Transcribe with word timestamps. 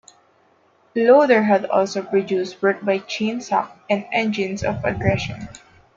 Lowder 0.95 1.43
had 1.43 1.65
also 1.67 2.01
produced 2.01 2.59
work 2.63 2.83
by 2.83 2.97
Chainsuck 2.97 3.69
and 3.87 4.03
Engines 4.11 4.63
of 4.63 4.83
Aggression. 4.83 5.47